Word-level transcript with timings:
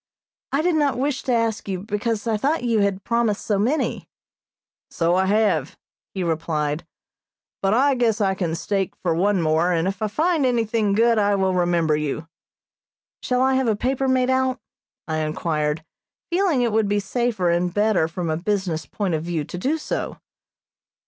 "I 0.51 0.63
did 0.63 0.73
not 0.73 0.97
wish 0.97 1.21
to 1.21 1.31
ask 1.31 1.67
you, 1.67 1.81
because 1.81 2.25
I 2.25 2.35
thought 2.35 2.63
you 2.63 2.79
had 2.79 3.03
promised 3.03 3.45
so 3.45 3.59
many." 3.59 4.09
"So 4.89 5.13
I 5.13 5.27
have," 5.27 5.77
he 6.15 6.23
replied, 6.23 6.87
"but 7.61 7.75
I 7.75 7.93
guess 7.93 8.19
I 8.19 8.33
can 8.33 8.55
stake 8.55 8.95
for 9.03 9.13
one 9.13 9.43
more, 9.43 9.71
and 9.71 9.87
if 9.87 10.01
I 10.01 10.07
find 10.07 10.43
anything 10.43 10.93
good 10.93 11.19
I 11.19 11.35
will 11.35 11.53
remember 11.53 11.95
you." 11.95 12.27
"Shall 13.21 13.43
I 13.43 13.53
have 13.53 13.67
a 13.67 13.75
paper 13.75 14.07
made 14.07 14.31
out?" 14.31 14.59
I 15.07 15.17
inquired, 15.17 15.85
feeling 16.31 16.63
it 16.63 16.71
would 16.71 16.87
be 16.87 16.99
safer 16.99 17.51
and 17.51 17.71
better 17.71 18.07
from 18.07 18.31
a 18.31 18.37
business 18.37 18.87
point 18.87 19.13
of 19.13 19.21
view 19.23 19.43
to 19.43 19.57
do 19.59 19.77
so. 19.77 20.17